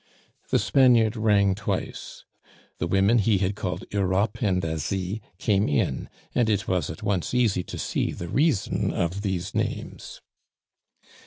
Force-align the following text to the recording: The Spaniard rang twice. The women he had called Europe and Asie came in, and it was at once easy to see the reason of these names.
The 0.49 0.57
Spaniard 0.57 1.15
rang 1.15 1.53
twice. 1.53 2.25
The 2.79 2.87
women 2.87 3.19
he 3.19 3.37
had 3.37 3.55
called 3.55 3.85
Europe 3.91 4.41
and 4.41 4.65
Asie 4.65 5.21
came 5.37 5.69
in, 5.69 6.09
and 6.33 6.49
it 6.49 6.67
was 6.67 6.89
at 6.89 7.03
once 7.03 7.35
easy 7.35 7.61
to 7.65 7.77
see 7.77 8.11
the 8.11 8.27
reason 8.27 8.91
of 8.91 9.21
these 9.21 9.53
names. 9.53 10.19